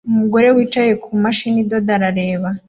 Umugore 0.09 0.47
wicaye 0.55 0.91
kumashini 1.03 1.57
idoda 1.63 1.91
arareba 1.97 2.49